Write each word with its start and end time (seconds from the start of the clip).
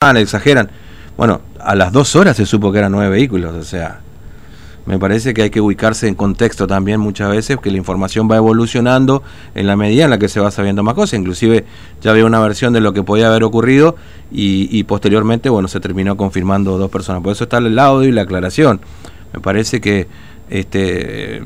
exageran. 0.00 0.70
Bueno, 1.18 1.42
a 1.58 1.74
las 1.74 1.92
dos 1.92 2.16
horas 2.16 2.34
se 2.34 2.46
supo 2.46 2.72
que 2.72 2.78
eran 2.78 2.90
nueve 2.90 3.10
vehículos, 3.10 3.54
o 3.54 3.62
sea, 3.62 4.00
me 4.86 4.98
parece 4.98 5.34
que 5.34 5.42
hay 5.42 5.50
que 5.50 5.60
ubicarse 5.60 6.08
en 6.08 6.14
contexto 6.14 6.66
también 6.66 6.98
muchas 6.98 7.28
veces, 7.28 7.58
que 7.58 7.70
la 7.70 7.76
información 7.76 8.26
va 8.26 8.36
evolucionando 8.36 9.22
en 9.54 9.66
la 9.66 9.76
medida 9.76 10.04
en 10.04 10.10
la 10.10 10.18
que 10.18 10.30
se 10.30 10.40
va 10.40 10.50
sabiendo 10.50 10.82
más 10.82 10.94
cosas. 10.94 11.18
Inclusive 11.18 11.66
ya 12.00 12.12
había 12.12 12.24
una 12.24 12.40
versión 12.40 12.72
de 12.72 12.80
lo 12.80 12.94
que 12.94 13.02
podía 13.02 13.28
haber 13.28 13.44
ocurrido 13.44 13.94
y, 14.32 14.82
posteriormente, 14.84 15.50
bueno, 15.50 15.68
se 15.68 15.80
terminó 15.80 16.16
confirmando 16.16 16.78
dos 16.78 16.90
personas. 16.90 17.22
Por 17.22 17.32
eso 17.32 17.44
está 17.44 17.58
el 17.58 17.78
audio 17.78 18.08
y 18.08 18.12
la 18.12 18.22
aclaración. 18.22 18.80
Me 19.34 19.40
parece 19.40 19.82
que 19.82 20.08
este 20.48 21.42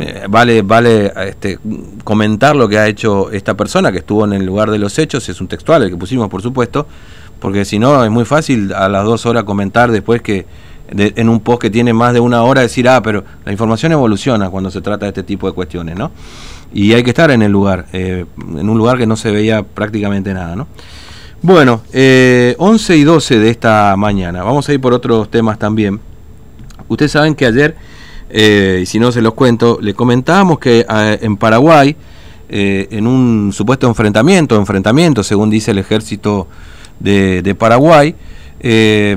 eh, 0.00 0.26
vale 0.28 0.62
vale 0.62 1.12
este, 1.26 1.58
comentar 2.04 2.54
lo 2.54 2.68
que 2.68 2.78
ha 2.78 2.86
hecho 2.86 3.32
esta 3.32 3.56
persona 3.56 3.90
que 3.90 3.98
estuvo 3.98 4.24
en 4.24 4.34
el 4.34 4.46
lugar 4.46 4.70
de 4.70 4.78
los 4.78 4.96
hechos, 4.98 5.28
es 5.28 5.40
un 5.40 5.48
textual 5.48 5.82
el 5.82 5.90
que 5.90 5.96
pusimos 5.96 6.28
por 6.28 6.40
supuesto, 6.40 6.86
porque 7.40 7.64
si 7.64 7.78
no 7.78 8.04
es 8.04 8.10
muy 8.10 8.24
fácil 8.24 8.72
a 8.72 8.88
las 8.88 9.04
dos 9.04 9.26
horas 9.26 9.44
comentar 9.44 9.90
después 9.90 10.22
que 10.22 10.46
en 10.90 11.28
un 11.28 11.40
post 11.40 11.60
que 11.60 11.70
tiene 11.70 11.92
más 11.92 12.14
de 12.14 12.20
una 12.20 12.42
hora 12.42 12.62
decir, 12.62 12.88
ah, 12.88 13.02
pero 13.02 13.22
la 13.44 13.52
información 13.52 13.92
evoluciona 13.92 14.48
cuando 14.48 14.70
se 14.70 14.80
trata 14.80 15.04
de 15.04 15.10
este 15.10 15.22
tipo 15.22 15.46
de 15.46 15.52
cuestiones, 15.52 15.96
¿no? 15.96 16.10
Y 16.72 16.94
hay 16.94 17.02
que 17.02 17.10
estar 17.10 17.30
en 17.30 17.42
el 17.42 17.52
lugar, 17.52 17.86
eh, 17.92 18.24
en 18.38 18.68
un 18.68 18.78
lugar 18.78 18.96
que 18.98 19.06
no 19.06 19.16
se 19.16 19.30
veía 19.30 19.62
prácticamente 19.62 20.32
nada, 20.32 20.56
¿no? 20.56 20.66
Bueno, 21.40 21.82
eh, 21.92 22.56
11 22.58 22.96
y 22.96 23.04
12 23.04 23.38
de 23.38 23.50
esta 23.50 23.94
mañana, 23.96 24.42
vamos 24.42 24.68
a 24.68 24.72
ir 24.72 24.80
por 24.80 24.92
otros 24.92 25.30
temas 25.30 25.56
también. 25.56 26.00
Ustedes 26.88 27.12
saben 27.12 27.36
que 27.36 27.46
ayer, 27.46 27.76
eh, 28.28 28.80
y 28.82 28.86
si 28.86 28.98
no 28.98 29.12
se 29.12 29.22
los 29.22 29.34
cuento, 29.34 29.78
le 29.80 29.94
comentábamos 29.94 30.58
que 30.58 30.84
eh, 30.88 31.18
en 31.22 31.36
Paraguay, 31.36 31.94
en 32.50 33.06
un 33.06 33.52
supuesto 33.52 33.86
enfrentamiento, 33.86 34.56
enfrentamiento 34.56 35.22
según 35.22 35.50
dice 35.50 35.70
el 35.72 35.78
ejército 35.78 36.48
de, 37.00 37.56
Paraguay, 37.58 38.14
eh, 38.60 39.16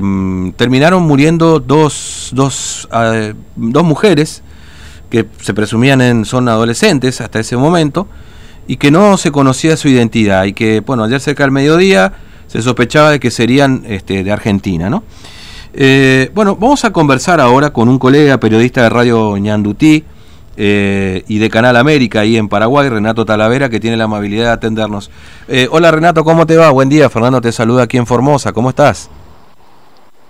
terminaron 0.56 1.02
muriendo 1.02 1.60
dos, 1.60 2.30
dos, 2.32 2.88
ah, 2.92 3.32
dos 3.56 3.84
mujeres 3.84 4.42
que 5.10 5.26
se 5.40 5.52
presumían 5.52 6.00
en, 6.00 6.24
son 6.24 6.48
adolescentes 6.48 7.20
hasta 7.20 7.40
ese 7.40 7.56
momento 7.56 8.08
y 8.66 8.76
que 8.76 8.90
no 8.90 9.16
se 9.16 9.30
conocía 9.30 9.76
su 9.76 9.88
identidad 9.88 10.44
y 10.44 10.52
que, 10.52 10.80
bueno, 10.80 11.04
ayer 11.04 11.20
cerca 11.20 11.42
del 11.42 11.50
mediodía 11.50 12.12
se 12.46 12.62
sospechaba 12.62 13.10
de 13.10 13.20
que 13.20 13.30
serían 13.30 13.84
este, 13.86 14.24
de 14.24 14.32
Argentina, 14.32 14.88
¿no? 14.88 15.04
Eh, 15.74 16.30
bueno, 16.34 16.56
vamos 16.56 16.84
a 16.84 16.92
conversar 16.92 17.40
ahora 17.40 17.72
con 17.72 17.88
un 17.88 17.98
colega 17.98 18.38
periodista 18.38 18.82
de 18.82 18.90
Radio 18.90 19.36
Ñandutí, 19.38 20.04
eh, 20.56 21.24
y 21.28 21.38
de 21.38 21.48
Canal 21.48 21.76
América 21.76 22.20
ahí 22.20 22.36
en 22.36 22.48
Paraguay, 22.48 22.88
Renato 22.88 23.24
Talavera, 23.24 23.70
que 23.70 23.80
tiene 23.80 23.96
la 23.96 24.04
amabilidad 24.04 24.44
de 24.44 24.50
atendernos. 24.50 25.10
Eh, 25.48 25.68
hola 25.70 25.90
Renato, 25.90 26.24
¿cómo 26.24 26.46
te 26.46 26.56
va? 26.56 26.70
Buen 26.70 26.88
día, 26.88 27.08
Fernando 27.08 27.40
te 27.40 27.52
saluda 27.52 27.84
aquí 27.84 27.96
en 27.96 28.06
Formosa, 28.06 28.52
¿cómo 28.52 28.70
estás? 28.70 29.08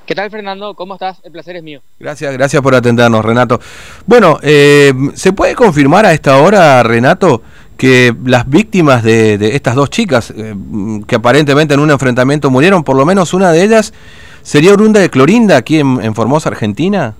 ¿Qué 0.06 0.14
tal 0.14 0.30
Fernando? 0.30 0.74
¿Cómo 0.74 0.94
estás? 0.94 1.18
El 1.24 1.32
placer 1.32 1.56
es 1.56 1.62
mío. 1.62 1.80
Gracias, 1.98 2.32
gracias 2.32 2.62
por 2.62 2.74
atendernos 2.74 3.24
Renato. 3.24 3.60
Bueno, 4.06 4.38
eh, 4.42 4.92
¿se 5.14 5.32
puede 5.32 5.54
confirmar 5.54 6.06
a 6.06 6.12
esta 6.12 6.36
hora, 6.38 6.82
Renato, 6.82 7.42
que 7.76 8.14
las 8.24 8.48
víctimas 8.48 9.02
de, 9.02 9.34
estas 9.54 9.74
dos 9.74 9.90
chicas, 9.90 10.32
que 11.06 11.14
aparentemente 11.16 11.74
en 11.74 11.80
un 11.80 11.90
enfrentamiento 11.90 12.50
murieron, 12.50 12.84
por 12.84 12.96
lo 12.96 13.04
menos 13.04 13.34
una 13.34 13.50
de 13.50 13.64
ellas, 13.64 13.92
sería 14.42 14.72
oriunda 14.72 15.00
de 15.00 15.10
Clorinda 15.10 15.56
aquí 15.56 15.78
en 15.78 16.14
Formosa, 16.14 16.48
Argentina? 16.48 17.16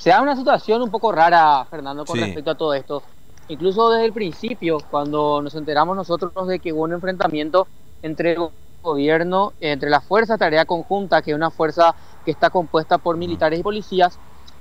Se 0.00 0.08
da 0.08 0.22
una 0.22 0.34
situación 0.34 0.80
un 0.80 0.90
poco 0.90 1.12
rara, 1.12 1.62
Fernando, 1.68 2.06
con 2.06 2.18
respecto 2.18 2.52
a 2.52 2.54
todo 2.54 2.72
esto. 2.72 3.02
Incluso 3.48 3.90
desde 3.90 4.06
el 4.06 4.14
principio, 4.14 4.78
cuando 4.90 5.42
nos 5.42 5.54
enteramos 5.54 5.94
nosotros 5.94 6.32
de 6.48 6.58
que 6.58 6.72
hubo 6.72 6.84
un 6.84 6.94
enfrentamiento 6.94 7.66
entre 8.00 8.32
el 8.32 8.48
gobierno, 8.82 9.52
entre 9.60 9.90
la 9.90 10.00
Fuerza 10.00 10.38
Tarea 10.38 10.64
Conjunta, 10.64 11.20
que 11.20 11.32
es 11.32 11.36
una 11.36 11.50
fuerza 11.50 11.94
que 12.24 12.30
está 12.30 12.48
compuesta 12.48 12.96
por 12.96 13.18
militares 13.18 13.60
y 13.60 13.62
policías 13.62 14.18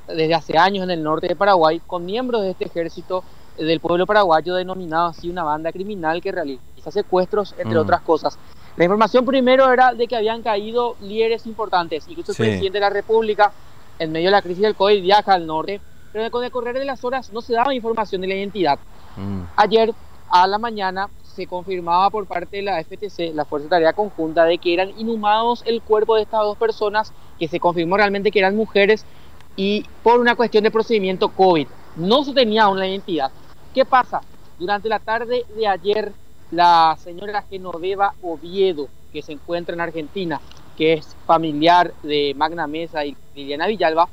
desde 0.10 0.36
hace 0.36 0.58
años 0.58 0.84
en 0.84 0.92
el 0.92 1.02
norte 1.02 1.30
de 1.30 1.38
Paraguay, 1.38 1.82
con 1.88 2.06
miembros 2.06 2.42
de 2.42 2.50
este 2.50 2.66
ejército 2.66 3.24
del 3.58 3.80
pueblo 3.80 4.06
paraguayo 4.06 4.56
denominado 4.56 5.08
así 5.08 5.30
una 5.30 5.44
banda 5.46 5.72
criminal 5.72 6.22
que 6.22 6.34
realiza 6.34 6.92
secuestros, 6.92 7.56
entre 7.58 7.78
mm. 7.78 7.82
otras 7.82 8.02
cosas. 8.02 8.38
La 8.76 8.84
información 8.84 9.26
primero 9.26 9.72
era 9.72 9.94
de 9.94 10.06
que 10.06 10.18
habían 10.18 10.42
caído 10.42 10.98
líderes 11.00 11.46
importantes, 11.46 12.06
incluso 12.10 12.34
el 12.34 12.38
presidente 12.38 12.78
de 12.78 12.82
la 12.82 12.90
República 12.90 13.54
en 14.00 14.12
medio 14.12 14.28
de 14.28 14.32
la 14.32 14.42
crisis 14.42 14.62
del 14.62 14.76
COVID 14.76 15.02
viaja 15.02 15.34
al 15.34 15.46
norte, 15.46 15.82
pero 16.12 16.32
con 16.32 16.44
el 16.44 16.52
correr 16.52 16.80
de 16.80 16.86
las 16.86 17.04
horas 17.04 17.32
no 17.32 17.42
se 17.42 17.54
daba 17.54 17.74
información 17.74 18.22
de 18.22 18.28
la 18.28 18.36
identidad. 18.36 18.80
Mm. 19.18 19.42
Ayer 19.56 19.94
a 20.30 20.48
la 20.48 20.58
mañana 20.58 21.10
se 21.24 21.48
confirmaba 21.48 22.10
por 22.10 22.26
parte 22.26 22.58
de 22.58 22.64
la 22.64 22.84
FTC, 22.84 23.34
la 23.34 23.46
Fuerza 23.46 23.66
de 23.66 23.70
Tarea 23.70 23.94
Conjunta, 23.94 24.46
de 24.46 24.58
que 24.58 24.74
eran 24.74 24.92
inhumados 24.98 25.64
el 25.66 25.82
cuerpo 25.82 26.16
de 26.16 26.24
estas 26.24 26.42
dos 26.42 26.58
personas, 26.58 27.14
que 27.38 27.48
se 27.48 27.60
confirmó 27.60 27.98
realmente 27.98 28.32
que 28.32 28.40
eran 28.40 28.56
mujeres 28.56 29.06
y 29.56 29.86
por 30.04 30.20
una 30.20 30.36
cuestión 30.36 30.64
de 30.64 30.72
procedimiento 30.72 31.30
COVID. 31.30 31.68
No 31.96 32.24
se 32.24 32.34
tenía 32.34 32.64
aún 32.64 32.80
la 32.80 32.88
identidad. 32.88 33.32
¿Qué 33.74 33.86
pasa? 33.86 34.22
Durante 34.58 34.90
la 34.90 35.00
tarde 35.00 35.46
de 35.56 35.68
ayer, 35.68 36.12
la 36.52 36.98
señora 37.02 37.46
Genoveva 37.50 38.14
Oviedo, 38.22 38.88
que 39.14 39.22
se 39.22 39.34
encuentra 39.34 39.74
en 39.74 39.82
Argentina, 39.82 40.42
que 40.80 40.94
es 40.94 41.14
familiar 41.26 41.94
de 42.04 42.34
Magna 42.38 42.66
Mesa 42.66 43.04
y 43.04 43.14
Liliana 43.36 43.68
Villalba, 43.68 44.08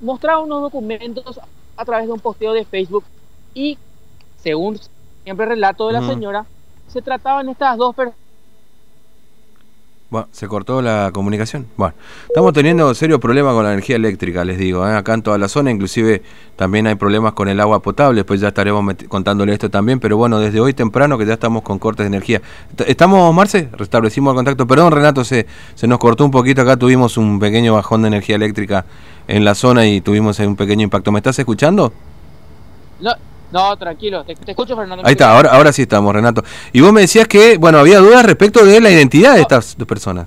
mostraba 0.00 0.40
unos 0.40 0.60
documentos 0.62 1.40
a 1.76 1.84
través 1.84 2.08
de 2.08 2.12
un 2.12 2.18
posteo 2.18 2.52
de 2.52 2.64
Facebook 2.64 3.04
y, 3.54 3.78
según 4.42 4.80
siempre 5.22 5.46
relato 5.46 5.86
de 5.86 5.92
la 5.92 6.02
señora, 6.02 6.44
se 6.88 7.02
trataban 7.02 7.48
estas 7.48 7.76
dos 7.76 7.94
personas 7.94 8.18
se 10.32 10.48
cortó 10.48 10.80
la 10.80 11.10
comunicación. 11.12 11.66
Bueno, 11.76 11.94
estamos 12.28 12.52
teniendo 12.54 12.94
serios 12.94 13.20
problemas 13.20 13.52
con 13.54 13.64
la 13.64 13.72
energía 13.72 13.96
eléctrica, 13.96 14.44
les 14.44 14.58
digo, 14.58 14.88
¿eh? 14.88 14.96
acá 14.96 15.12
en 15.12 15.22
toda 15.22 15.36
la 15.36 15.48
zona, 15.48 15.70
inclusive 15.70 16.22
también 16.56 16.86
hay 16.86 16.94
problemas 16.94 17.34
con 17.34 17.48
el 17.48 17.60
agua 17.60 17.80
potable, 17.80 18.16
después 18.16 18.40
ya 18.40 18.48
estaremos 18.48 18.94
contándole 19.08 19.52
esto 19.52 19.68
también, 19.70 20.00
pero 20.00 20.16
bueno, 20.16 20.40
desde 20.40 20.60
hoy 20.60 20.72
temprano 20.72 21.18
que 21.18 21.26
ya 21.26 21.34
estamos 21.34 21.62
con 21.62 21.78
cortes 21.78 22.04
de 22.04 22.08
energía. 22.08 22.40
¿Estamos, 22.86 23.34
Marce? 23.34 23.68
Restablecimos 23.72 24.32
el 24.32 24.36
contacto. 24.36 24.66
Perdón, 24.66 24.92
Renato, 24.92 25.24
se 25.24 25.46
nos 25.82 25.98
cortó 25.98 26.24
un 26.24 26.30
poquito, 26.30 26.62
acá 26.62 26.76
tuvimos 26.76 27.18
un 27.18 27.38
pequeño 27.38 27.74
bajón 27.74 28.02
de 28.02 28.08
energía 28.08 28.36
eléctrica 28.36 28.86
en 29.26 29.44
la 29.44 29.54
zona 29.54 29.86
y 29.86 30.00
tuvimos 30.00 30.38
un 30.38 30.56
pequeño 30.56 30.84
impacto. 30.84 31.12
¿Me 31.12 31.18
estás 31.18 31.38
escuchando? 31.38 31.92
No, 33.00 33.12
no, 33.50 33.76
tranquilo, 33.76 34.24
te, 34.24 34.34
escucho 34.46 34.76
Fernando. 34.76 35.06
Ahí 35.06 35.12
está, 35.12 35.32
ahora, 35.32 35.50
ahora 35.50 35.72
sí 35.72 35.82
estamos, 35.82 36.12
Renato. 36.12 36.42
Y 36.72 36.80
vos 36.80 36.92
me 36.92 37.00
decías 37.00 37.26
que, 37.26 37.56
bueno, 37.56 37.78
había 37.78 37.98
dudas 37.98 38.24
respecto 38.24 38.64
de 38.64 38.80
la 38.80 38.90
identidad 38.90 39.34
de 39.34 39.42
estas 39.42 39.76
dos 39.76 39.88
personas. 39.88 40.26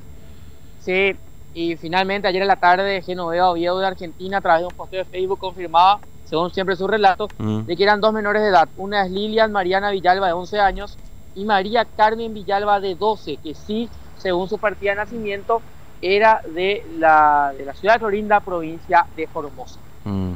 Sí, 0.83 1.15
y 1.53 1.75
finalmente 1.75 2.27
ayer 2.27 2.41
en 2.41 2.47
la 2.47 2.55
tarde 2.55 3.01
Genoveva 3.01 3.51
Oviedo 3.51 3.79
de 3.79 3.87
Argentina 3.87 4.37
a 4.37 4.41
través 4.41 4.61
de 4.61 4.67
un 4.67 4.73
posteo 4.73 5.03
de 5.03 5.09
Facebook 5.09 5.39
confirmaba, 5.39 5.99
según 6.25 6.51
siempre 6.53 6.75
su 6.75 6.87
relato, 6.87 7.27
mm. 7.37 7.61
de 7.61 7.75
que 7.75 7.83
eran 7.83 8.01
dos 8.01 8.13
menores 8.13 8.41
de 8.41 8.49
edad. 8.49 8.69
Una 8.77 9.05
es 9.05 9.11
Lilian 9.11 9.51
Mariana 9.51 9.91
Villalba 9.91 10.27
de 10.27 10.33
11 10.33 10.59
años 10.59 10.97
y 11.35 11.45
María 11.45 11.85
Carmen 11.85 12.33
Villalba 12.33 12.79
de 12.79 12.95
12, 12.95 13.37
que 13.37 13.53
sí, 13.53 13.89
según 14.17 14.49
su 14.49 14.57
partida 14.57 14.91
de 14.91 14.97
nacimiento, 14.97 15.61
era 16.01 16.41
de 16.55 16.83
la, 16.97 17.53
de 17.57 17.65
la 17.65 17.73
ciudad 17.73 17.95
de 17.95 17.99
Florinda, 17.99 18.39
provincia 18.39 19.05
de 19.15 19.27
Formosa. 19.27 19.79
Mm. 20.03 20.33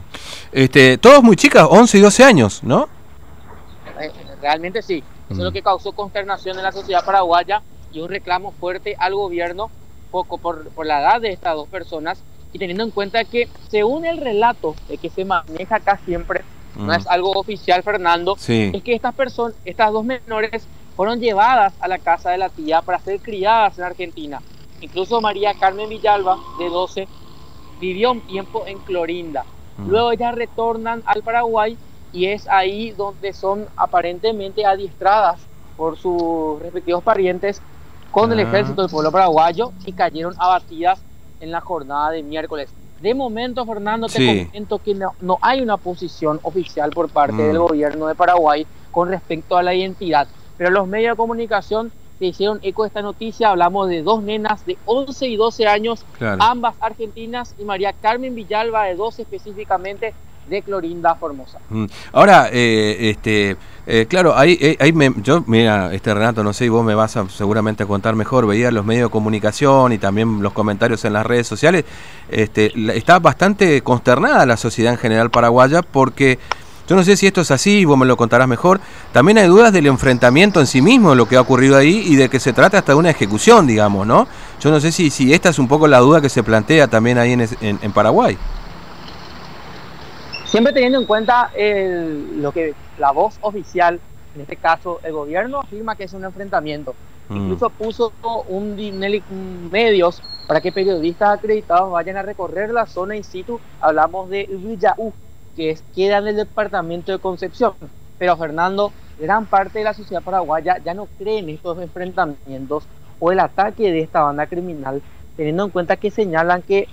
Este, 0.51 0.97
todos 0.97 1.23
muy 1.23 1.35
chicas, 1.35 1.67
11 1.69 1.97
y 1.97 2.01
12 2.01 2.23
años, 2.23 2.63
¿no? 2.63 2.87
Eh, 3.99 4.11
realmente 4.41 4.81
sí. 4.81 5.03
Eso 5.29 5.39
es 5.39 5.43
lo 5.43 5.51
mm. 5.51 5.53
que 5.53 5.61
causó 5.61 5.91
consternación 5.91 6.57
en 6.57 6.63
la 6.63 6.71
sociedad 6.71 7.03
paraguaya 7.03 7.61
y 7.91 7.99
un 7.99 8.09
reclamo 8.09 8.51
fuerte 8.59 8.95
al 8.99 9.15
gobierno 9.15 9.71
poco 10.11 10.37
por, 10.37 10.69
por 10.69 10.85
la 10.85 11.01
edad 11.01 11.21
de 11.21 11.31
estas 11.31 11.55
dos 11.55 11.67
personas 11.67 12.19
y 12.53 12.59
teniendo 12.59 12.83
en 12.83 12.91
cuenta 12.91 13.23
que 13.25 13.49
según 13.69 14.05
el 14.05 14.17
relato 14.17 14.75
de 14.87 14.97
que 14.97 15.09
se 15.09 15.25
maneja 15.25 15.75
acá 15.75 15.99
siempre, 16.05 16.41
no 16.75 16.93
es 16.93 17.05
mm. 17.05 17.09
algo 17.09 17.31
oficial, 17.31 17.83
Fernando, 17.83 18.37
es 18.37 18.83
que 18.83 18.93
estas 18.93 19.13
personas, 19.15 19.55
estas 19.65 19.91
dos 19.91 20.05
menores 20.05 20.67
fueron 20.95 21.19
llevadas 21.19 21.73
a 21.79 21.87
la 21.87 21.99
casa 21.99 22.31
de 22.31 22.37
la 22.37 22.49
tía 22.49 22.81
para 22.81 22.99
ser 22.99 23.19
criadas 23.19 23.77
en 23.77 23.83
Argentina. 23.83 24.41
Incluso 24.81 25.19
María 25.21 25.53
Carmen 25.53 25.89
Villalba, 25.89 26.37
de 26.59 26.69
12, 26.69 27.07
vivió 27.79 28.11
un 28.11 28.21
tiempo 28.21 28.65
en 28.67 28.77
Clorinda. 28.79 29.45
Mm. 29.77 29.89
Luego 29.89 30.11
ellas 30.11 30.35
retornan 30.35 31.03
al 31.05 31.21
Paraguay 31.23 31.77
y 32.13 32.27
es 32.27 32.47
ahí 32.47 32.91
donde 32.91 33.33
son 33.33 33.65
aparentemente 33.75 34.65
adiestradas 34.65 35.39
por 35.75 35.97
sus 35.97 36.59
respectivos 36.61 37.03
parientes 37.03 37.61
con 38.11 38.31
el 38.31 38.39
ah. 38.39 38.43
ejército 38.43 38.81
del 38.81 38.91
pueblo 38.91 39.11
paraguayo 39.11 39.73
y 39.85 39.91
cayeron 39.91 40.33
abatidas 40.37 41.01
en 41.41 41.51
la 41.51 41.61
jornada 41.61 42.11
de 42.11 42.23
miércoles. 42.23 42.69
De 43.01 43.13
momento, 43.13 43.65
Fernando, 43.65 44.07
te 44.07 44.45
comento 44.45 44.79
que 44.79 44.95
no, 44.95 45.37
hay 45.41 45.61
una 45.61 45.75
posición 45.75 46.39
oficial 46.43 46.91
por 46.91 47.09
parte 47.09 47.35
del 47.35 47.57
mm. 47.57 47.61
gobierno 47.61 48.07
de 48.07 48.15
Paraguay 48.15 48.65
con 48.91 49.09
respecto 49.09 49.57
a 49.57 49.63
la 49.63 49.73
identidad, 49.73 50.27
pero 50.57 50.69
los 50.69 50.87
medios 50.87 51.11
de 51.11 51.17
comunicación 51.17 51.91
se 52.19 52.25
hicieron 52.25 52.59
eco 52.63 52.83
de 52.83 52.87
esta 52.87 53.01
noticia. 53.01 53.49
Hablamos 53.49 53.89
de 53.89 54.01
dos 54.01 54.23
nenas 54.23 54.65
de 54.65 54.77
11 54.85 55.27
y 55.27 55.35
12 55.35 55.67
años, 55.67 56.05
ambas 56.39 56.75
argentinas, 56.79 57.55
y 57.59 57.63
María 57.63 57.93
Carmen 57.93 58.35
Villalba 58.35 58.85
de 58.85 58.95
12 58.95 59.23
específicamente, 59.23 60.13
de 60.49 60.61
Clorinda 60.61 61.15
Formosa. 61.15 61.59
Mm. 61.69 61.85
Ahora, 62.13 62.49
eh, 62.51 63.09
este, 63.09 63.57
eh, 63.87 64.05
claro, 64.07 64.35
ahí, 64.37 64.57
eh, 64.61 64.77
ahí 64.79 64.93
me, 64.93 65.13
yo, 65.17 65.43
mira, 65.47 65.93
este 65.93 66.13
Renato, 66.13 66.43
no 66.43 66.53
sé, 66.53 66.65
y 66.65 66.69
vos 66.69 66.85
me 66.85 66.95
vas 66.95 67.17
a 67.17 67.27
seguramente 67.29 67.83
a 67.83 67.85
contar 67.85 68.15
mejor, 68.15 68.45
veía 68.47 68.71
los 68.71 68.85
medios 68.85 69.09
de 69.09 69.11
comunicación 69.11 69.91
y 69.91 69.97
también 69.97 70.41
los 70.41 70.53
comentarios 70.53 71.03
en 71.05 71.13
las 71.13 71.25
redes 71.25 71.47
sociales, 71.47 71.85
este, 72.29 72.71
está 72.95 73.19
bastante 73.19 73.81
consternada 73.81 74.45
la 74.45 74.57
sociedad 74.57 74.93
en 74.93 74.99
general 74.99 75.31
paraguaya 75.31 75.81
porque 75.81 76.39
yo 76.87 76.95
no 76.95 77.03
sé 77.03 77.17
si 77.17 77.25
esto 77.25 77.41
es 77.41 77.49
así, 77.49 77.83
vos 77.83 77.97
me 77.97 78.05
lo 78.05 78.15
contarás 78.15 78.47
mejor. 78.47 78.79
También 79.11 79.39
hay 79.39 79.47
dudas 79.47 79.73
del 79.73 79.87
enfrentamiento 79.87 80.59
en 80.59 80.67
sí 80.67 80.81
mismo, 80.81 81.15
lo 81.15 81.27
que 81.27 81.35
ha 81.35 81.41
ocurrido 81.41 81.77
ahí, 81.77 82.03
y 82.05 82.15
de 82.15 82.29
que 82.29 82.39
se 82.39 82.53
trata 82.53 82.77
hasta 82.77 82.91
de 82.91 82.99
una 82.99 83.09
ejecución, 83.09 83.65
digamos, 83.65 84.05
¿no? 84.05 84.27
Yo 84.59 84.69
no 84.69 84.79
sé 84.79 84.91
si, 84.91 85.09
si 85.09 85.33
esta 85.33 85.49
es 85.49 85.57
un 85.57 85.67
poco 85.67 85.87
la 85.87 85.99
duda 85.99 86.21
que 86.21 86.29
se 86.29 86.43
plantea 86.43 86.87
también 86.87 87.17
ahí 87.17 87.33
en, 87.33 87.47
en, 87.61 87.91
Paraguay. 87.91 88.37
Siempre 90.45 90.73
teniendo 90.73 90.99
en 90.99 91.05
cuenta 91.05 91.49
lo 91.55 92.51
que 92.51 92.75
la 92.99 93.11
voz 93.11 93.37
oficial, 93.41 93.99
en 94.35 94.41
este 94.41 94.55
caso 94.55 94.99
el 95.03 95.13
gobierno, 95.13 95.61
afirma 95.61 95.95
que 95.95 96.03
es 96.03 96.13
un 96.13 96.23
enfrentamiento. 96.23 96.93
Mm. 97.29 97.37
Incluso 97.37 97.69
puso 97.71 98.13
un, 98.47 98.79
un 98.79 99.69
medios 99.71 100.21
para 100.47 100.61
que 100.61 100.71
periodistas 100.71 101.39
acreditados 101.39 101.91
vayan 101.91 102.17
a 102.17 102.21
recorrer 102.21 102.69
la 102.69 102.85
zona 102.85 103.15
in 103.15 103.23
situ. 103.23 103.59
Hablamos 103.81 104.29
de 104.29 104.47
Villaú, 104.47 105.13
que 105.55 105.77
queda 105.95 106.17
en 106.17 106.27
el 106.27 106.35
departamento 106.35 107.11
de 107.11 107.19
Concepción. 107.19 107.73
Pero 108.17 108.37
Fernando, 108.37 108.91
gran 109.19 109.45
parte 109.45 109.79
de 109.79 109.85
la 109.85 109.93
sociedad 109.93 110.23
paraguaya 110.23 110.77
ya 110.83 110.93
no 110.93 111.07
cree 111.17 111.39
en 111.39 111.49
estos 111.49 111.79
enfrentamientos 111.79 112.85
o 113.19 113.31
el 113.31 113.39
ataque 113.39 113.91
de 113.91 114.01
esta 114.01 114.21
banda 114.21 114.47
criminal, 114.47 115.01
teniendo 115.37 115.63
en 115.63 115.69
cuenta 115.69 115.95
que 115.95 116.11
señalan 116.11 116.61
que, 116.61 116.87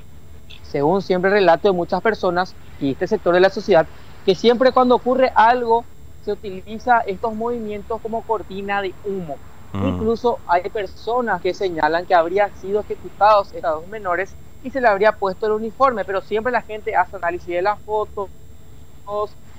según 0.63 1.03
siempre 1.03 1.31
relato 1.31 1.69
de 1.69 1.75
muchas 1.75 2.01
personas 2.01 2.55
y 2.81 2.93
este 2.93 3.07
sector 3.07 3.35
de 3.35 3.41
la 3.41 3.51
sociedad, 3.51 3.87
que 4.25 4.35
siempre 4.35 4.73
cuando 4.73 4.95
ocurre 4.95 5.33
algo 5.35 5.85
se 6.25 6.33
utiliza 6.33 7.01
estos 7.01 7.35
movimientos 7.35 8.01
como 8.01 8.23
cortina 8.23 8.81
de 8.81 8.95
humo. 9.05 9.37
Mm. 9.73 9.87
Incluso 9.87 10.39
hay 10.47 10.69
personas 10.71 11.41
que 11.41 11.55
señalan 11.55 12.07
que 12.07 12.15
habrían 12.15 12.55
sido 12.57 12.81
ejecutados 12.81 13.53
estos 13.53 13.83
dos 13.83 13.89
menores 13.89 14.35
y 14.63 14.71
se 14.71 14.81
le 14.81 14.87
habría 14.87 15.13
puesto 15.13 15.47
el 15.47 15.53
uniforme, 15.53 16.05
pero 16.05 16.21
siempre 16.21 16.53
la 16.53 16.63
gente 16.63 16.95
hace 16.95 17.17
análisis 17.17 17.49
de 17.49 17.63
las 17.63 17.81
fotos, 17.81 18.31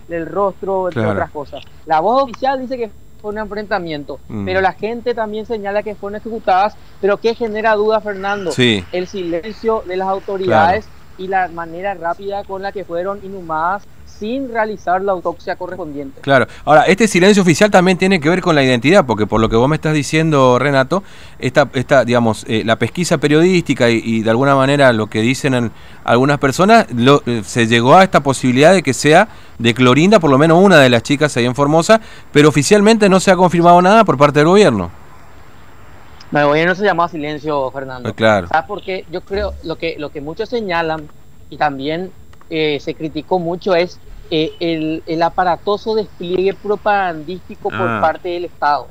del 0.07 0.25
rostro, 0.25 0.87
entre 0.87 1.05
otras 1.05 1.31
cosas. 1.31 1.63
La 1.85 1.99
voz 1.99 2.23
oficial 2.23 2.59
dice 2.59 2.77
que 2.77 2.91
fue 3.21 3.31
un 3.31 3.37
enfrentamiento, 3.37 4.19
mm. 4.27 4.45
pero 4.45 4.59
la 4.59 4.73
gente 4.73 5.13
también 5.13 5.45
señala 5.45 5.81
que 5.81 5.95
fueron 5.95 6.17
ejecutadas, 6.17 6.75
pero 6.99 7.17
que 7.17 7.35
genera 7.35 7.75
duda, 7.75 8.01
Fernando, 8.01 8.51
el 8.57 9.07
silencio 9.07 9.83
de 9.87 9.97
las 9.97 10.07
autoridades 10.09 10.85
y 11.17 11.27
la 11.27 11.47
manera 11.47 11.93
rápida 11.93 12.43
con 12.43 12.61
la 12.61 12.71
que 12.71 12.83
fueron 12.83 13.19
inhumadas 13.23 13.83
sin 14.19 14.53
realizar 14.53 15.01
la 15.01 15.11
autopsia 15.11 15.55
correspondiente. 15.55 16.21
Claro. 16.21 16.47
Ahora, 16.65 16.83
este 16.83 17.07
silencio 17.07 17.41
oficial 17.41 17.71
también 17.71 17.97
tiene 17.97 18.19
que 18.19 18.29
ver 18.29 18.41
con 18.41 18.55
la 18.55 18.63
identidad, 18.63 19.05
porque 19.05 19.27
por 19.27 19.41
lo 19.41 19.49
que 19.49 19.55
vos 19.55 19.67
me 19.67 19.75
estás 19.75 19.93
diciendo, 19.93 20.59
Renato, 20.59 21.03
esta, 21.39 21.69
esta 21.73 22.05
digamos, 22.05 22.45
eh, 22.47 22.63
la 22.65 22.77
pesquisa 22.77 23.17
periodística 23.17 23.89
y, 23.89 24.21
de 24.21 24.29
alguna 24.29 24.55
manera 24.55 24.93
lo 24.93 25.07
que 25.07 25.21
dicen 25.21 25.71
algunas 26.03 26.39
personas, 26.39 26.87
eh, 27.25 27.41
se 27.43 27.67
llegó 27.67 27.95
a 27.95 28.03
esta 28.03 28.21
posibilidad 28.21 28.73
de 28.73 28.83
que 28.83 28.93
sea 28.93 29.27
de 29.57 29.73
Clorinda, 29.73 30.19
por 30.19 30.29
lo 30.29 30.37
menos 30.37 30.61
una 30.61 30.79
de 30.79 30.89
las 30.89 31.03
chicas 31.03 31.35
ahí 31.37 31.45
en 31.45 31.55
Formosa, 31.55 31.99
pero 32.31 32.49
oficialmente 32.49 33.09
no 33.09 33.19
se 33.19 33.31
ha 33.31 33.35
confirmado 33.35 33.81
nada 33.81 34.03
por 34.03 34.17
parte 34.17 34.39
del 34.39 34.47
gobierno. 34.47 34.91
No, 36.31 36.39
el 36.39 36.45
gobierno 36.47 36.73
se 36.73 36.83
llamó 36.83 37.03
a 37.03 37.09
silencio, 37.09 37.69
Fernando. 37.71 38.03
Pues 38.03 38.15
claro. 38.15 38.47
¿Sabes 38.47 38.65
por 38.67 38.81
qué? 38.81 39.05
Yo 39.11 39.21
creo, 39.21 39.53
lo 39.63 39.75
que, 39.75 39.95
lo 39.99 40.09
que 40.11 40.19
muchos 40.19 40.49
señalan, 40.49 41.07
y 41.49 41.57
también 41.57 42.11
eh, 42.55 42.79
se 42.79 42.93
criticó 42.93 43.39
mucho 43.39 43.73
es 43.73 43.99
eh, 44.29 45.01
el, 45.07 45.23
aparatoso 45.23 45.95
despliegue 45.95 46.53
propagandístico 46.53 47.69
por 47.69 47.81
ah. 47.81 47.99
parte 47.99 48.29
del 48.29 48.45
Estado. 48.45 48.85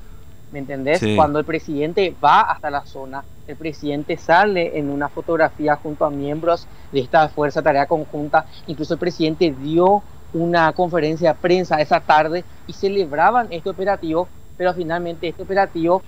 ¿Me 0.50 0.58
entendés? 0.58 1.00
Cuando 1.14 1.38
el 1.38 1.44
presidente 1.44 2.12
va 2.22 2.40
hasta 2.40 2.70
la 2.70 2.84
zona, 2.84 3.22
el 3.46 3.54
presidente 3.54 4.16
sale 4.16 4.76
en 4.76 4.90
una 4.90 5.08
fotografía 5.08 5.76
junto 5.76 6.04
a 6.04 6.10
miembros 6.10 6.66
de 6.90 6.98
esta 6.98 7.28
Fuerza 7.28 7.62
Tarea 7.62 7.86
Conjunta, 7.86 8.46
incluso 8.66 8.94
el 8.94 9.00
presidente 9.00 9.54
dio 9.56 10.02
una 10.34 10.72
conferencia 10.72 11.32
de 11.32 11.38
prensa 11.38 11.80
esa 11.80 12.00
tarde 12.00 12.44
y 12.66 12.72
celebraban 12.72 13.46
este 13.50 13.70
operativo, 13.70 14.26
pero 14.58 14.74
finalmente 14.74 15.28
este 15.28 15.44
operativo 15.44 16.02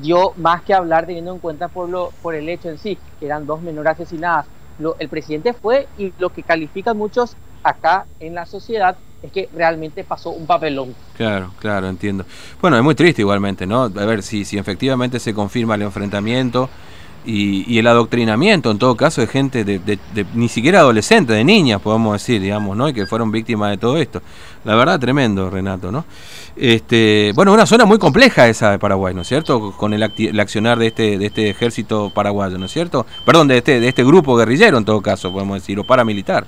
dio 0.00 0.32
más 0.36 0.62
que 0.62 0.72
hablar 0.72 1.04
teniendo 1.04 1.34
en 1.34 1.40
cuenta 1.40 1.68
por, 1.68 1.90
lo, 1.90 2.10
por 2.22 2.34
el 2.34 2.48
hecho 2.48 2.70
en 2.70 2.78
sí, 2.78 2.96
que 3.20 3.26
eran 3.26 3.44
dos 3.44 3.60
menores 3.60 3.92
asesinadas, 3.92 4.46
el 4.98 5.08
presidente 5.08 5.52
fue 5.52 5.88
y 5.98 6.12
lo 6.18 6.30
que 6.30 6.42
califican 6.42 6.96
muchos 6.96 7.36
acá 7.62 8.06
en 8.20 8.34
la 8.34 8.46
sociedad 8.46 8.96
es 9.22 9.32
que 9.32 9.48
realmente 9.52 10.04
pasó 10.04 10.30
un 10.30 10.46
papelón. 10.46 10.94
Claro, 11.16 11.52
claro, 11.58 11.88
entiendo. 11.88 12.24
Bueno, 12.60 12.76
es 12.76 12.82
muy 12.82 12.94
triste 12.94 13.22
igualmente, 13.22 13.66
¿no? 13.66 13.82
A 13.82 13.88
ver, 13.88 14.22
si, 14.22 14.44
si 14.44 14.58
efectivamente 14.58 15.18
se 15.18 15.34
confirma 15.34 15.74
el 15.74 15.82
enfrentamiento, 15.82 16.70
y, 17.24 17.78
el 17.78 17.86
adoctrinamiento 17.86 18.70
en 18.70 18.78
todo 18.78 18.96
caso 18.96 19.20
de 19.20 19.26
gente 19.26 19.64
de, 19.64 19.98
ni 20.34 20.48
siquiera 20.48 20.80
adolescentes, 20.80 21.36
de 21.36 21.44
niñas 21.44 21.80
podemos 21.80 22.14
decir, 22.14 22.40
digamos, 22.40 22.76
¿no? 22.76 22.88
Y 22.88 22.94
que 22.94 23.06
fueron 23.06 23.30
víctimas 23.30 23.70
de 23.70 23.78
todo 23.78 23.96
esto. 23.96 24.22
La 24.64 24.74
verdad 24.74 24.98
tremendo, 24.98 25.50
Renato, 25.50 25.92
¿no? 25.92 26.04
Este, 26.56 27.32
bueno, 27.34 27.52
una 27.52 27.66
zona 27.66 27.84
muy 27.84 27.98
compleja 27.98 28.48
esa 28.48 28.70
de 28.72 28.78
Paraguay, 28.78 29.14
¿no 29.14 29.22
es 29.22 29.28
cierto? 29.28 29.72
Con 29.76 29.94
el, 29.94 30.02
accionar 30.02 30.78
de 30.78 30.88
este 30.88 31.18
de 31.18 31.26
este 31.26 31.50
ejército 31.50 32.10
paraguayo, 32.14 32.58
¿no 32.58 32.66
es 32.66 32.72
cierto? 32.72 33.06
Perdón, 33.24 33.48
de 33.48 33.58
este 33.58 33.80
de 33.80 33.88
este 33.88 34.04
grupo 34.04 34.36
guerrillero 34.36 34.78
en 34.78 34.84
todo 34.84 35.00
caso, 35.00 35.32
podemos 35.32 35.60
decir, 35.60 35.78
o 35.78 35.84
paramilitar. 35.84 36.46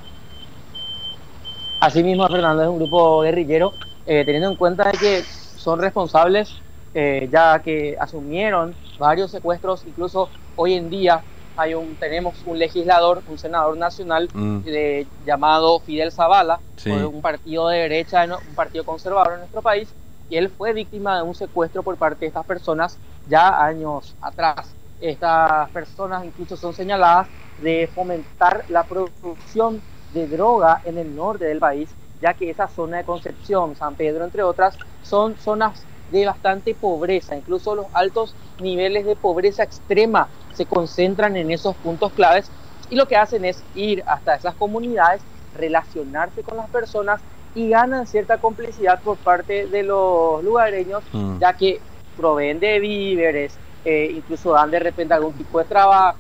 Así 1.81 2.03
mismo, 2.03 2.27
Fernando, 2.29 2.63
es 2.63 2.69
un 2.69 2.79
grupo 2.79 3.23
guerrillero, 3.23 3.73
eh, 4.07 4.23
teniendo 4.25 4.51
en 4.51 4.57
cuenta 4.57 4.91
que 4.93 5.23
son 5.57 5.79
responsables 5.79 6.61
eh, 6.93 7.29
ya 7.31 7.61
que 7.61 7.97
asumieron 8.01 8.75
varios 8.99 9.31
secuestros, 9.31 9.85
incluso 9.87 10.29
hoy 10.61 10.75
en 10.75 10.91
día 10.91 11.23
hay 11.57 11.73
un, 11.73 11.97
tenemos 11.97 12.35
un 12.45 12.59
legislador, 12.59 13.23
un 13.29 13.39
senador 13.39 13.79
nacional 13.79 14.29
mm. 14.33 14.59
de, 14.61 15.07
llamado 15.25 15.81
Fidel 15.81 16.13
Zavala, 16.13 16.61
un 16.87 17.23
partido 17.23 17.69
de 17.69 17.79
derecha, 17.79 18.25
un 18.25 18.55
partido 18.55 18.85
conservador 18.85 19.35
en 19.35 19.39
nuestro 19.41 19.63
país, 19.63 19.89
y 20.29 20.37
él 20.37 20.51
fue 20.51 20.75
víctima 20.75 21.17
de 21.17 21.23
un 21.23 21.35
secuestro 21.35 21.83
por 21.83 21.97
parte 21.97 22.21
de 22.21 22.27
estas 22.27 22.45
personas 22.45 22.99
ya 23.27 23.65
años 23.65 24.15
atrás. 24.21 24.75
Estas 25.01 25.71
personas 25.71 26.27
incluso 26.27 26.59
son 26.59 26.75
señaladas 26.75 27.27
de 27.63 27.89
fomentar 27.95 28.65
la 28.69 28.85
producción 28.85 29.81
de 30.13 30.29
droga 30.29 30.83
en 30.85 30.99
el 30.99 31.17
norte 31.17 31.47
del 31.47 31.59
país, 31.59 31.89
ya 32.21 32.35
que 32.35 32.51
esa 32.51 32.69
zona 32.69 32.99
de 32.99 33.05
Concepción, 33.05 33.77
San 33.77 33.95
Pedro, 33.95 34.25
entre 34.25 34.43
otras, 34.43 34.77
son 35.03 35.37
zonas 35.39 35.85
de 36.13 36.27
bastante 36.27 36.75
pobreza, 36.75 37.37
incluso 37.37 37.75
los 37.75 37.87
altos 37.93 38.35
niveles 38.61 39.07
de 39.07 39.17
pobreza 39.17 39.63
extrema 39.63 40.29
se 40.53 40.67
concentran 40.67 41.37
en 41.37 41.51
esos 41.51 41.77
puntos 41.77 42.13
claves 42.13 42.51
y 42.91 42.97
lo 42.97 43.07
que 43.07 43.17
hacen 43.17 43.45
es 43.45 43.63
ir 43.75 44.03
hasta 44.07 44.35
esas 44.35 44.55
comunidades, 44.55 45.23
relacionarse 45.57 46.43
con 46.43 46.57
las 46.57 46.69
personas 46.71 47.21
y 47.55 47.69
ganan 47.69 48.07
cierta 48.07 48.39
complicidad 48.39 49.01
por 49.01 49.17
parte 49.17 49.67
de 49.67 49.83
los 49.83 50.43
lugareños, 50.45 51.03
mm. 51.13 51.39
ya 51.39 51.53
que 51.55 51.81
proveen 52.17 52.61
de 52.61 52.79
víveres, 52.81 53.57
eh, 53.85 54.13
incluso 54.15 54.53
dan 54.53 54.71
de 54.71 54.79
repente 54.79 55.15
algún 55.15 55.33
tipo 55.33 55.59
de 55.59 55.65
trabajo, 55.65 56.19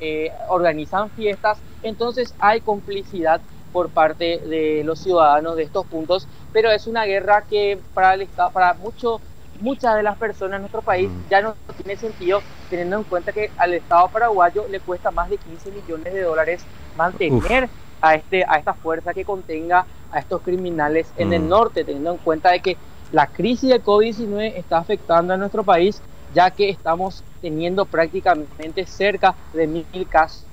eh, 0.00 0.32
organizan 0.48 1.10
fiestas, 1.10 1.58
entonces 1.82 2.34
hay 2.38 2.60
complicidad 2.60 3.40
por 3.72 3.90
parte 3.90 4.38
de 4.38 4.82
los 4.84 4.98
ciudadanos 4.98 5.56
de 5.56 5.64
estos 5.64 5.86
puntos, 5.86 6.28
pero 6.52 6.70
es 6.70 6.86
una 6.86 7.04
guerra 7.04 7.44
que 7.48 7.78
para 7.94 8.14
el 8.14 8.22
Estado, 8.22 8.50
para 8.50 8.74
muchos 8.74 9.20
muchas 9.62 9.94
de 9.96 10.02
las 10.02 10.18
personas 10.18 10.56
en 10.56 10.62
nuestro 10.62 10.82
país 10.82 11.08
mm. 11.08 11.30
ya 11.30 11.40
no 11.40 11.54
tiene 11.76 11.96
sentido 11.96 12.42
teniendo 12.68 12.96
en 12.96 13.04
cuenta 13.04 13.32
que 13.32 13.50
al 13.56 13.72
Estado 13.74 14.08
paraguayo 14.08 14.66
le 14.68 14.80
cuesta 14.80 15.10
más 15.10 15.30
de 15.30 15.38
15 15.38 15.70
millones 15.70 16.12
de 16.12 16.22
dólares 16.22 16.64
mantener 16.96 17.68
a 18.00 18.14
este 18.16 18.44
a 18.44 18.58
esta 18.58 18.74
fuerza 18.74 19.14
que 19.14 19.24
contenga 19.24 19.86
a 20.10 20.18
estos 20.18 20.42
criminales 20.42 21.10
en 21.16 21.32
el 21.32 21.42
mm. 21.42 21.48
norte, 21.48 21.84
teniendo 21.84 22.12
en 22.12 22.18
cuenta 22.18 22.50
de 22.50 22.60
que 22.60 22.76
la 23.12 23.26
crisis 23.26 23.70
de 23.70 23.82
COVID-19 23.82 24.54
está 24.56 24.78
afectando 24.78 25.32
a 25.32 25.36
nuestro 25.36 25.62
país, 25.62 26.02
ya 26.34 26.50
que 26.50 26.68
estamos 26.68 27.24
teniendo 27.40 27.84
prácticamente 27.86 28.84
cerca 28.86 29.34
de 29.52 29.66
mil 29.66 29.86
casos 30.08 30.44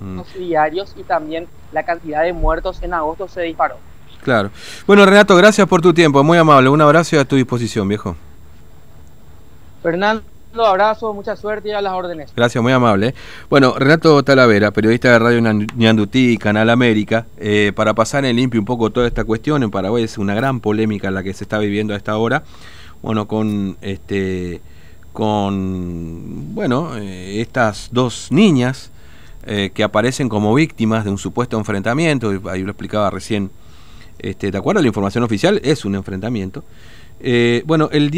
mm. 0.00 0.20
diarios 0.38 0.94
y 0.96 1.02
también 1.02 1.48
la 1.72 1.82
cantidad 1.82 2.22
de 2.22 2.32
muertos 2.32 2.82
en 2.82 2.94
agosto 2.94 3.28
se 3.28 3.42
disparó. 3.42 3.76
Claro. 4.22 4.50
Bueno, 4.86 5.04
Renato, 5.04 5.36
gracias 5.36 5.66
por 5.66 5.82
tu 5.82 5.92
tiempo, 5.92 6.22
muy 6.22 6.38
amable. 6.38 6.68
Un 6.68 6.80
abrazo 6.80 7.16
y 7.16 7.18
a 7.18 7.24
tu 7.24 7.36
disposición, 7.36 7.88
viejo. 7.88 8.16
Fernando, 9.82 10.22
abrazo, 10.64 11.12
mucha 11.12 11.34
suerte 11.34 11.70
y 11.70 11.72
a 11.72 11.80
las 11.80 11.92
órdenes. 11.92 12.32
Gracias, 12.36 12.62
muy 12.62 12.72
amable. 12.72 13.14
Bueno, 13.50 13.74
Renato 13.76 14.22
Talavera, 14.22 14.70
periodista 14.70 15.10
de 15.10 15.18
Radio 15.18 15.40
Ñandutí 15.40 16.30
y 16.30 16.38
Canal 16.38 16.70
América, 16.70 17.26
eh, 17.38 17.72
para 17.74 17.94
pasar 17.94 18.24
en 18.24 18.36
limpio 18.36 18.60
un 18.60 18.66
poco 18.66 18.90
toda 18.90 19.08
esta 19.08 19.24
cuestión, 19.24 19.64
en 19.64 19.70
Paraguay 19.70 20.04
es 20.04 20.18
una 20.18 20.34
gran 20.34 20.60
polémica 20.60 21.10
la 21.10 21.24
que 21.24 21.34
se 21.34 21.44
está 21.44 21.58
viviendo 21.58 21.94
a 21.94 21.96
esta 21.96 22.16
hora, 22.16 22.44
bueno, 23.02 23.26
con 23.26 23.76
este 23.80 24.60
con 25.12 26.54
bueno, 26.54 26.96
eh, 26.96 27.40
estas 27.40 27.88
dos 27.92 28.28
niñas 28.30 28.90
eh, 29.44 29.70
que 29.74 29.82
aparecen 29.82 30.28
como 30.28 30.54
víctimas 30.54 31.04
de 31.04 31.10
un 31.10 31.18
supuesto 31.18 31.58
enfrentamiento, 31.58 32.32
ahí 32.48 32.62
lo 32.62 32.70
explicaba 32.70 33.10
recién, 33.10 33.50
este, 34.22 34.50
¿te 34.50 34.58
acuerdas? 34.58 34.82
La 34.82 34.88
información 34.88 35.24
oficial 35.24 35.60
es 35.62 35.84
un 35.84 35.94
enfrentamiento. 35.94 36.64
Eh, 37.20 37.62
bueno, 37.66 37.88
el 37.92 38.10